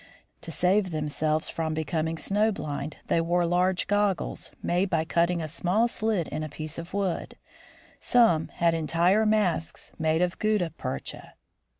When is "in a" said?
6.29-6.49